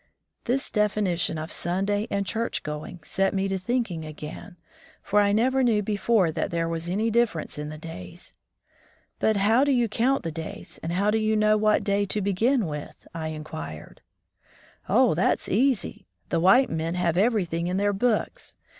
This 0.45 0.71
definition 0.71 1.37
of 1.37 1.51
Sunday 1.51 2.07
and 2.09 2.25
church 2.25 2.63
going 2.63 3.01
set 3.03 3.35
me 3.35 3.47
to 3.47 3.59
thinking 3.59 4.03
again, 4.03 4.57
for 5.03 5.21
I 5.21 5.31
never 5.31 5.61
knew 5.61 5.83
before 5.83 6.31
that 6.31 6.49
there 6.49 6.67
was 6.67 6.89
any 6.89 7.11
difference 7.11 7.59
in 7.59 7.69
the 7.69 7.77
days. 7.77 8.33
"But 9.19 9.37
how 9.37 9.63
do 9.63 9.71
you 9.71 9.87
count 9.87 10.23
the 10.23 10.31
days, 10.31 10.79
and 10.81 10.93
how 10.93 11.11
do 11.11 11.19
you 11.19 11.35
know 11.35 11.55
what 11.55 11.83
day 11.83 12.05
to 12.07 12.19
begin 12.19 12.65
with?" 12.65 13.07
I 13.13 13.27
inquired. 13.27 14.01
"Oh, 14.89 15.13
that's 15.13 15.47
easy! 15.47 16.07
The 16.29 16.39
white 16.39 16.71
men 16.71 16.95
have 16.95 17.15
everything 17.15 17.67
in 17.67 17.77
their 17.77 17.93
books. 17.93 18.55